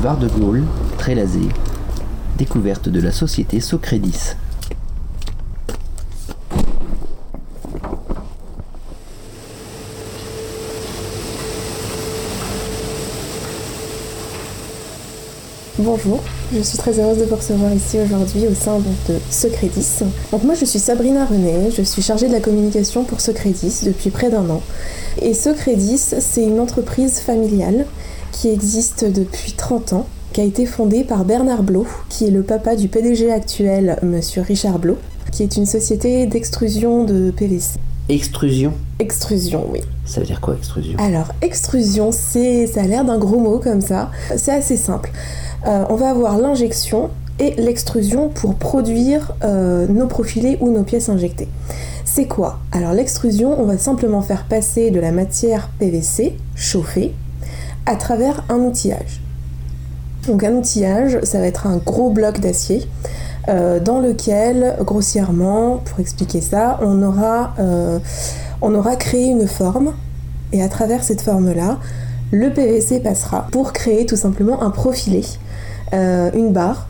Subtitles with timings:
[0.00, 0.62] boulevard de Gaulle,
[0.96, 1.40] Trélazé,
[2.38, 4.34] découverte de la société Socredis.
[15.78, 16.20] Bonjour,
[16.54, 20.04] je suis très heureuse de vous recevoir ici aujourd'hui au sein de Secredis.
[20.32, 24.08] Donc moi je suis Sabrina René, je suis chargée de la communication pour Secredis depuis
[24.08, 24.62] près d'un an.
[25.20, 27.84] Et Secredis, c'est une entreprise familiale
[28.32, 32.42] qui existe depuis 30 ans, qui a été fondée par Bernard Blot, qui est le
[32.42, 34.98] papa du PDG actuel, monsieur Richard Blot,
[35.32, 37.78] qui est une société d'extrusion de PVC.
[38.08, 38.72] Extrusion?
[38.98, 39.80] Extrusion, oui.
[40.04, 40.98] Ça veut dire quoi extrusion?
[40.98, 44.10] Alors, extrusion, c'est, ça a l'air d'un gros mot comme ça.
[44.36, 45.10] C'est assez simple.
[45.66, 51.08] Euh, on va avoir l'injection et l'extrusion pour produire euh, nos profilés ou nos pièces
[51.08, 51.48] injectées.
[52.04, 52.58] C'est quoi?
[52.72, 57.14] Alors l'extrusion, on va simplement faire passer de la matière PVC chauffée
[57.86, 59.20] à travers un outillage.
[60.26, 62.86] Donc un outillage, ça va être un gros bloc d'acier
[63.48, 67.54] euh, dans lequel, grossièrement, pour expliquer ça, on aura,
[68.60, 69.94] on aura créé une forme
[70.52, 71.78] et à travers cette forme-là,
[72.32, 75.22] le PVC passera pour créer tout simplement un profilé
[75.92, 76.86] euh, une barre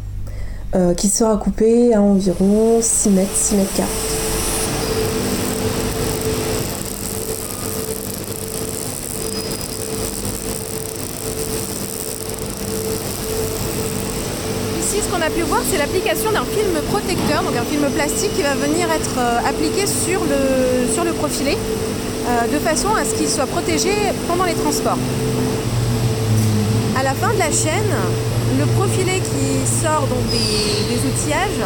[0.74, 4.19] euh, qui sera coupée à environ 6 mètres, 6 mètres 40.
[15.02, 18.42] Ce qu'on a pu voir, c'est l'application d'un film protecteur, donc un film plastique qui
[18.42, 21.56] va venir être euh, appliqué sur le, sur le profilé,
[22.52, 23.90] de façon à ce qu'il soit protégé
[24.28, 24.98] pendant les transports.
[26.96, 27.92] À la fin de la chaîne,
[28.58, 31.64] le profilé qui sort des, outillages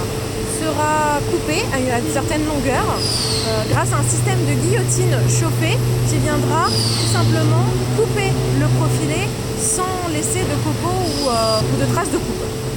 [0.61, 5.77] sera coupé à une, certaine longueur euh, grâce à un système de guillotine chauffée
[6.09, 12.11] qui viendra tout simplement couper le profilé sans laisser de copeaux euh, ou de traces
[12.11, 12.74] de coupe.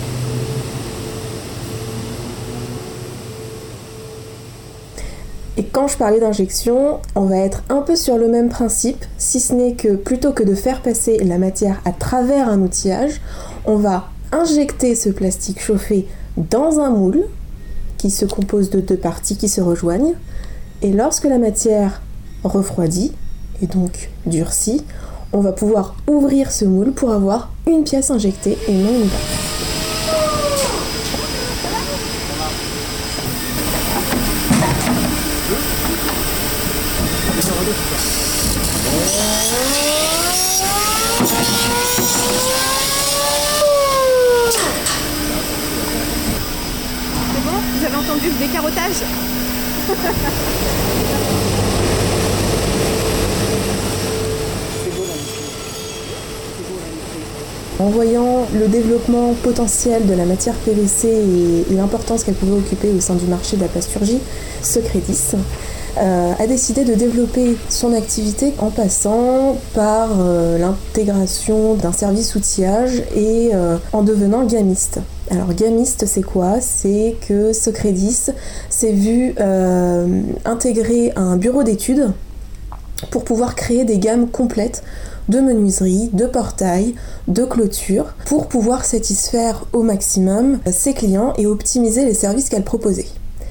[5.77, 9.53] Quand je parlais d'injection, on va être un peu sur le même principe, si ce
[9.53, 13.21] n'est que plutôt que de faire passer la matière à travers un outillage,
[13.63, 17.25] on va injecter ce plastique chauffé dans un moule
[17.99, 20.15] qui se compose de deux parties qui se rejoignent.
[20.81, 22.01] Et lorsque la matière
[22.43, 23.13] refroidit
[23.61, 24.83] et donc durcit,
[25.31, 29.46] on va pouvoir ouvrir ce moule pour avoir une pièce injectée et non une.
[57.79, 61.07] En voyant le développement potentiel de la matière PVC
[61.69, 64.19] et l'importance qu'elle pouvait occuper au sein du marché de la plasturgie,
[64.61, 65.35] Secredis
[65.97, 73.03] euh, a décidé de développer son activité en passant par euh, l'intégration d'un service outillage
[73.15, 74.99] et euh, en devenant gamiste.
[75.29, 76.61] Alors gamiste c'est quoi?
[76.61, 78.29] C'est que Socredis
[78.69, 79.35] s'est vu
[80.45, 82.11] intégrer un bureau d'études
[83.11, 84.83] pour pouvoir créer des gammes complètes
[85.27, 86.95] de menuiserie, de portail,
[87.27, 93.07] de clôture, pour pouvoir satisfaire au maximum ses clients et optimiser les services qu'elle proposait.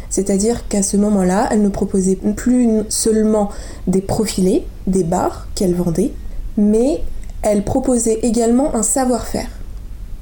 [0.08, 3.50] C'est-à-dire qu'à ce moment-là, elle ne proposait plus seulement
[3.86, 6.12] des profilés, des barres qu'elle vendait,
[6.56, 7.02] mais
[7.42, 9.50] elle proposait également un savoir-faire.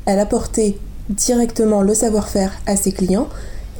[0.06, 0.76] Elle apportait
[1.10, 3.28] directement le savoir-faire à ses clients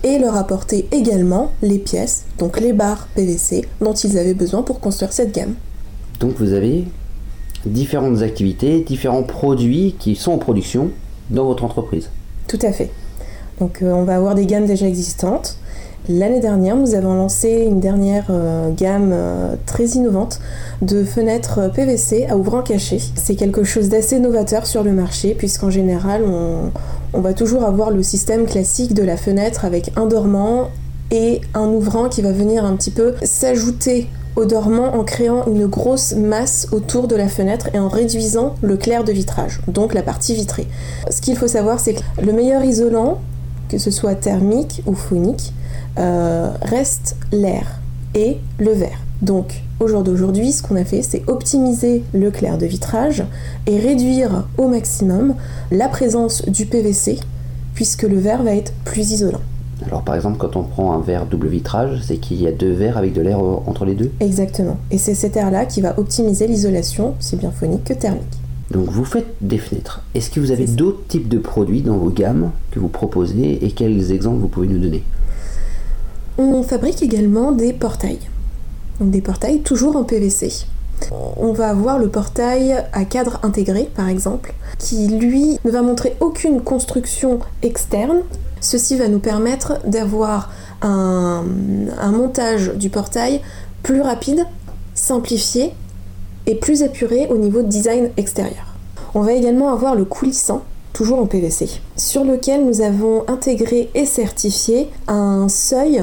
[0.02, 4.80] et leur apportait également les pièces, donc les barres PVC dont ils avaient besoin pour
[4.80, 5.54] construire cette gamme.
[6.20, 6.84] Donc vous avez
[7.64, 10.90] différentes activités, différents produits qui sont en production
[11.30, 12.10] dans votre entreprise.
[12.48, 12.90] Tout à fait.
[13.60, 15.56] Donc euh, on va avoir des gammes déjà existantes,
[16.06, 20.38] L'année dernière, nous avons lancé une dernière euh, gamme euh, très innovante
[20.82, 23.00] de fenêtres PVC à ouvrant caché.
[23.14, 28.02] C'est quelque chose d'assez novateur sur le marché puisqu'en général, on, va toujours avoir le
[28.02, 30.68] système classique de la fenêtre avec un dormant
[31.10, 34.06] et un ouvrant qui va venir un petit peu s'ajouter
[34.36, 38.76] au dormant en créant une grosse masse autour de la fenêtre et en réduisant le
[38.76, 40.66] clair de vitrage, donc la partie vitrée.
[41.08, 43.20] Ce qu'il faut savoir, c'est que le meilleur isolant,
[43.74, 45.52] que ce soit thermique ou phonique,
[45.98, 47.80] euh, reste l'air
[48.14, 49.00] et le verre.
[49.20, 53.24] Donc au jour d'aujourd'hui, ce qu'on a fait, c'est optimiser le clair de vitrage
[53.66, 55.34] et réduire au maximum
[55.72, 57.18] la présence du PVC
[57.74, 59.40] puisque le verre va être plus isolant.
[59.88, 62.72] Alors par exemple, quand on prend un verre double vitrage, c'est qu'il y a deux
[62.72, 64.12] verres avec de l'air entre les deux?
[64.20, 64.76] Exactement.
[64.92, 68.38] Et c'est cet air-là qui va optimiser l'isolation, c'est bien phonique que thermique.
[68.70, 70.02] Donc vous faites des fenêtres.
[70.14, 73.70] Est-ce que vous avez d'autres types de produits dans vos gammes que vous proposez et
[73.70, 75.04] quels exemples vous pouvez nous donner?
[76.38, 78.18] On fabrique également des portails.
[79.00, 80.66] Donc des portails toujours en PVC.
[81.36, 86.16] On va avoir le portail à cadre intégré par exemple, qui lui ne va montrer
[86.20, 88.22] aucune construction externe.
[88.60, 90.50] Ceci va nous permettre d'avoir
[90.80, 91.44] un,
[92.00, 93.40] un montage du portail
[93.82, 94.46] plus rapide,
[94.94, 95.74] simplifié
[96.46, 98.74] et plus épuré au niveau de design extérieur.
[99.14, 100.62] On va également avoir le coulissant,
[100.92, 106.02] toujours en PVC, sur lequel nous avons intégré et certifié un seuil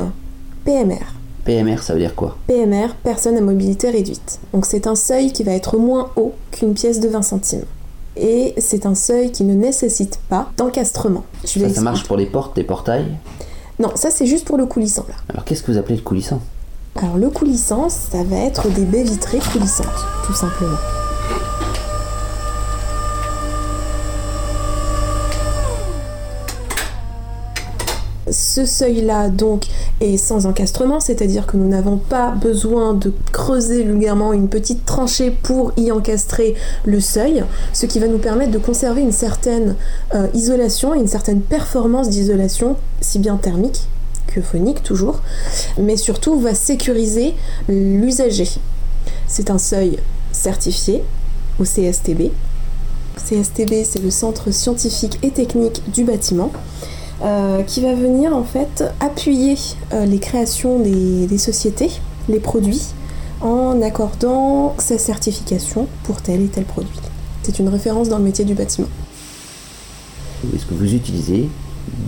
[0.65, 1.05] PMR.
[1.43, 2.37] PMR, ça veut dire quoi?
[2.47, 4.39] PMR, personne à mobilité réduite.
[4.53, 7.65] Donc c'est un seuil qui va être moins haut qu'une pièce de 20 centimes.
[8.15, 11.23] Et c'est un seuil qui ne nécessite pas d'encastrement.
[11.45, 13.07] Ça, ça marche pour les portes, les portails?
[13.79, 15.15] Non, ça c'est juste pour le coulissant là.
[15.29, 16.41] Alors qu'est-ce que vous appelez le coulissant?
[16.95, 19.87] Alors le coulissant, ça va être des baies vitrées coulissantes,
[20.25, 20.77] tout simplement.
[28.29, 29.65] Ce seuil-là, donc,
[29.99, 35.31] est sans encastrement, c'est-à-dire que nous n'avons pas besoin de creuser vulgairement une petite tranchée
[35.31, 36.55] pour y encastrer
[36.85, 37.43] le seuil,
[37.73, 39.75] ce qui va nous permettre de conserver une certaine
[40.13, 43.87] euh, isolation et une certaine performance d'isolation, si bien thermique
[44.39, 45.21] phonique toujours,
[45.77, 47.35] mais surtout va sécuriser
[47.67, 48.49] l'usager.
[49.27, 49.99] C'est un seuil
[50.31, 51.03] certifié
[51.59, 52.31] au CSTB.
[53.17, 56.51] CSTB, c'est le Centre scientifique et technique du bâtiment.
[57.23, 59.55] Euh, qui va venir en fait appuyer
[59.93, 61.91] euh, les créations des, des, sociétés,
[62.27, 62.81] les produits,
[63.41, 66.99] en accordant sa certification pour tel et tel produit.
[67.43, 68.87] C'est une référence dans le métier du bâtiment.
[70.55, 71.47] Est-ce que vous utilisez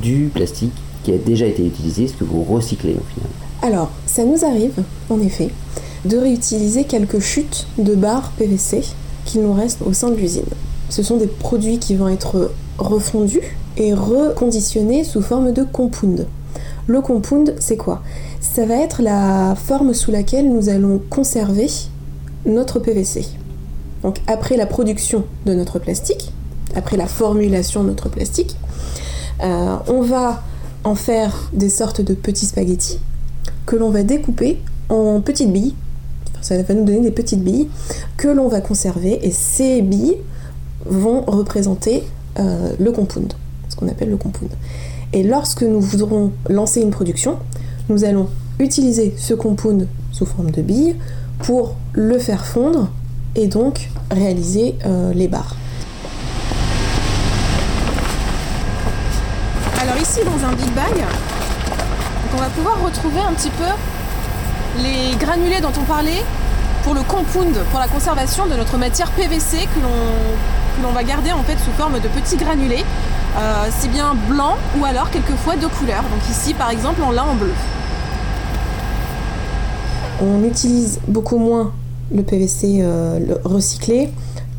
[0.01, 0.73] du plastique
[1.03, 3.29] qui a déjà été utilisé, ce que vous recyclez au final
[3.61, 5.49] Alors, ça nous arrive, en effet,
[6.05, 8.83] de réutiliser quelques chutes de barres PVC
[9.25, 10.43] qui nous restent au sein de l'usine.
[10.89, 16.27] Ce sont des produits qui vont être refondus et reconditionnés sous forme de compound.
[16.87, 18.01] Le compound, c'est quoi?
[18.41, 21.67] Ça va être la forme sous laquelle nous allons conserver
[22.45, 23.25] notre PVC.
[24.01, 26.31] Donc après la production de notre plastique,
[26.75, 28.57] après la formulation de notre plastique,
[29.41, 30.43] euh, on va
[30.83, 32.99] en faire des sortes de petits spaghettis
[33.65, 34.59] que l'on va découper
[34.89, 35.75] en petites billes.
[36.41, 37.69] Ça va nous donner des petites billes
[38.17, 40.17] que l'on va conserver et ces billes
[40.85, 42.03] vont représenter
[42.39, 43.33] euh, le compound,
[43.69, 44.51] ce qu'on appelle le compound.
[45.13, 47.37] Et lorsque nous voudrons lancer une production,
[47.87, 48.27] nous allons
[48.59, 50.95] utiliser ce compound sous forme de billes
[51.39, 52.89] pour le faire fondre
[53.35, 55.55] et donc réaliser euh, les barres.
[59.91, 61.03] Ici dans un Big Bag,
[62.33, 66.23] on va pouvoir retrouver un petit peu les granulés dont on parlait
[66.83, 71.43] pour le compound, pour la conservation de notre matière PVC que l'on va garder en
[71.43, 72.83] fait sous forme de petits granulés,
[73.37, 76.01] euh, si bien blanc ou alors quelquefois de couleur.
[76.03, 77.53] Donc ici par exemple on l'a en bleu.
[80.21, 81.71] On utilise beaucoup moins
[82.13, 84.09] le PVC euh, recyclé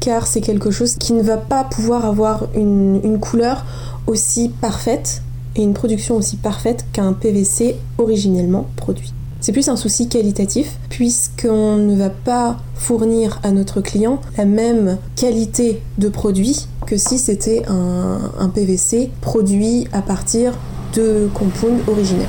[0.01, 3.65] car c'est quelque chose qui ne va pas pouvoir avoir une couleur
[4.07, 5.23] aussi parfaite
[5.57, 9.13] et une production aussi parfaite qu'un PVC originellement produit.
[9.41, 14.97] C'est plus un souci qualitatif puisqu'on ne va pas fournir à notre client la même
[15.17, 20.55] qualité de produit que si c'était un, PVC produit à partir
[20.95, 22.27] de compound originels.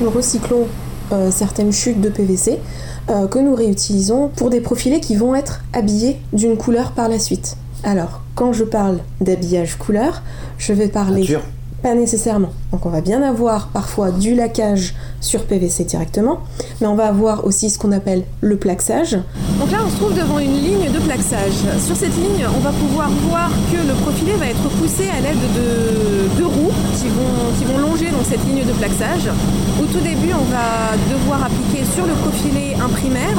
[0.00, 0.68] Nous recyclons
[1.12, 2.58] euh, certaines chutes de PVC
[3.10, 7.18] euh, que nous réutilisons pour des profilés qui vont être habillés d'une couleur par la
[7.18, 7.56] suite.
[7.84, 10.22] Alors, quand je parle d'habillage couleur,
[10.58, 11.38] je vais parler...
[11.82, 12.50] Pas nécessairement.
[12.72, 16.40] Donc on va bien avoir parfois du laquage sur PVC directement,
[16.80, 19.12] mais on va avoir aussi ce qu'on appelle le plaxage.
[19.58, 21.52] Donc là on se trouve devant une ligne de plaxage.
[21.84, 25.36] Sur cette ligne, on va pouvoir voir que le profilé va être poussé à l'aide
[26.38, 29.28] de, roues qui vont, qui vont longer cette ligne de plaxage.
[29.80, 33.38] Au tout début, on va devoir appliquer sur le profilé un primaire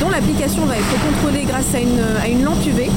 [0.00, 2.90] dont l'application va être contrôlée grâce à une, à une lampe UV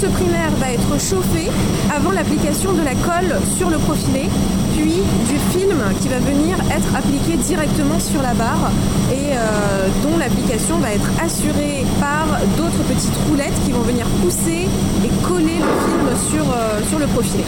[0.00, 1.50] ce primaire va être chauffé
[1.92, 4.28] avant l'application de la colle sur le profilé,
[4.76, 8.70] puis du film qui va venir être appliqué directement sur la barre
[9.10, 12.26] et euh, dont l'application va être assurée par
[12.56, 14.68] d'autres petites roulettes qui vont venir pousser
[15.04, 17.42] et coller le film sur, euh, sur le profilé.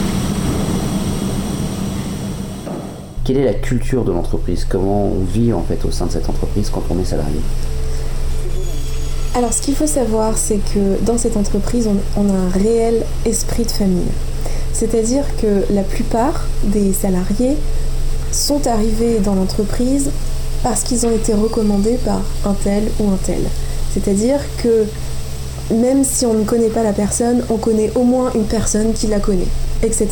[3.23, 4.67] Quelle est la culture de l'entreprise?
[4.69, 7.39] Comment on vit en fait au sein de cette entreprise quand on est salarié?
[9.35, 13.65] Alors ce qu'il faut savoir, c'est que dans cette entreprise, on, a un réel esprit
[13.65, 14.11] de famille.
[14.73, 17.57] C'est-à-dire que la plupart des salariés
[18.33, 20.11] sont arrivés dans l'entreprise
[20.63, 23.43] parce qu'ils ont été recommandés par un tel ou un tel.
[23.95, 24.85] C'est-à-dire que
[25.73, 29.07] même si on ne connaît pas la personne, on connaît au moins une personne qui
[29.07, 29.49] la connaît,
[29.83, 30.09] etc.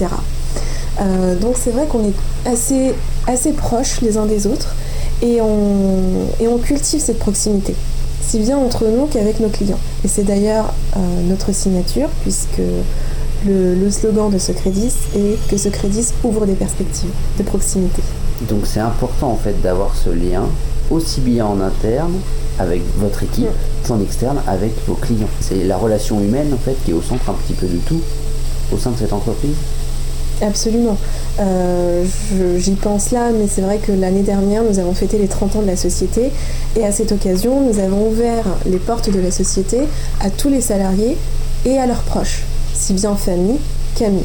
[1.00, 2.94] Euh, donc c'est vrai qu'on est assez,
[3.26, 4.74] assez proches les uns des autres
[5.22, 7.74] et on, et on cultive cette proximité,
[8.28, 9.78] si bien entre nous qu'avec nos clients.
[10.04, 12.60] Et c'est d'ailleurs euh, notre signature, puisque
[13.46, 18.02] le, le slogan de ce crédit est que ce crédit ouvre des perspectives de proximité.
[18.48, 20.42] Donc c'est important en fait d'avoir ce lien
[20.90, 22.14] aussi bien en interne
[22.58, 23.48] avec votre équipe
[23.86, 25.28] qu'en externe avec vos clients.
[25.40, 28.00] C'est la relation humaine en fait qui est au centre un petit peu du tout
[28.72, 29.56] au sein de cette entreprise.
[30.40, 30.96] Absolument.
[31.40, 32.04] Euh,
[32.58, 35.62] J'y pense là, mais c'est vrai que l'année dernière, nous avons fêté les 30 ans
[35.62, 36.30] de la société
[36.76, 39.78] et à cette occasion, nous avons ouvert les portes de la société
[40.20, 41.16] à tous les salariés
[41.66, 43.58] et à leurs proches, si bien famille
[43.96, 44.22] qu'amis.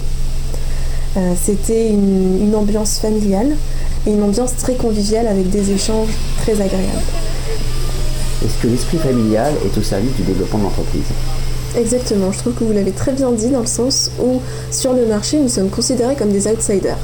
[1.17, 3.55] Euh, C'était une, une ambiance familiale
[4.05, 6.09] et une ambiance très conviviale avec des échanges
[6.43, 7.01] très agréables.
[8.45, 11.03] Est-ce que l'esprit familial est au service du développement de l'entreprise?
[11.75, 14.39] Exactement, je trouve que vous l'avez très bien dit dans le sens où
[14.69, 16.97] sur le marché nous sommes considérés comme des outsiders.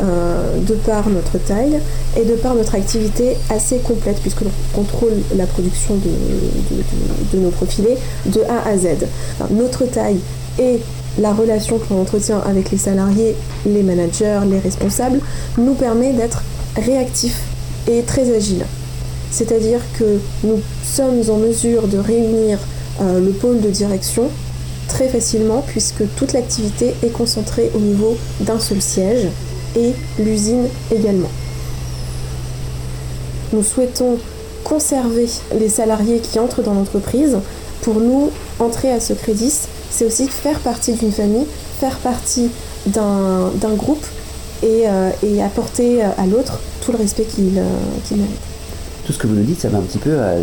[0.00, 1.78] euh, de par notre taille
[2.16, 7.96] et de par notre activité assez complète puisque l'on contrôle la production de, nos profilés
[8.26, 9.06] de A à Z.
[9.50, 10.20] Notre taille
[10.58, 10.80] et
[11.18, 13.36] la relation que l'on entretient avec les salariés,
[13.66, 15.20] les managers, les responsables
[15.58, 16.42] nous permet d'être
[16.76, 17.42] réactifs
[17.90, 18.64] et très agiles.
[19.30, 22.58] C'est-à-dire que nous sommes en mesure de réunir
[23.00, 24.28] le pôle de direction
[24.88, 29.28] très facilement puisque toute l'activité est concentrée au niveau d'un seul siège
[29.76, 31.30] et l'usine également.
[33.52, 34.18] Nous souhaitons
[34.64, 37.36] conserver les salariés qui entrent dans l'entreprise.
[37.82, 39.52] Pour nous, entrer à ce crédit,
[39.90, 41.46] c'est aussi faire partie d'une famille,
[41.80, 42.50] faire partie
[42.86, 44.04] d'un groupe
[44.62, 48.36] et, euh, et apporter à l'autre tout le respect qu'il euh, mérite.
[49.04, 50.34] Tout ce que vous nous dites, ça va un petit peu à,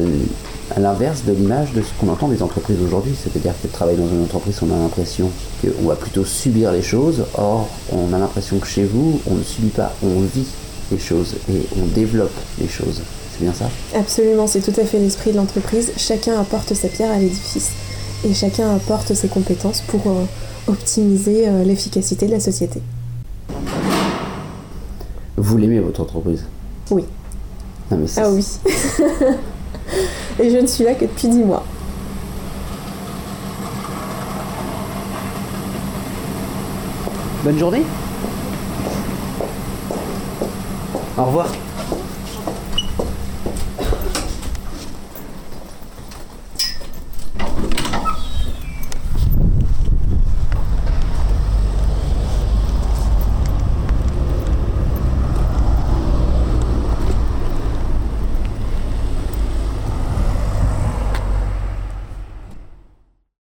[0.75, 3.13] à l'inverse de l'image de ce qu'on entend des entreprises aujourd'hui.
[3.21, 5.29] C'est-à-dire que travailler dans une entreprise, on a l'impression
[5.61, 7.23] qu'on va plutôt subir les choses.
[7.37, 10.45] Or, on a l'impression que chez vous, on ne subit pas, on vit
[10.91, 13.01] les choses et on développe les choses.
[13.33, 13.69] C'est bien ça?
[13.95, 15.91] Absolument, c'est tout à fait l'esprit de l'entreprise.
[15.97, 17.69] Chacun apporte sa pierre à l'édifice
[18.27, 20.25] et chacun apporte ses compétences pour euh,
[20.67, 22.81] optimiser euh, l'efficacité de la société.
[25.37, 26.43] Vous l'aimez, votre entreprise?
[26.91, 27.05] Oui.
[27.91, 28.45] Non, mais c'est- Ah oui.
[30.39, 31.63] et je ne suis là que depuis 10 mois.
[37.43, 37.83] Bonne journée
[41.17, 41.47] Au revoir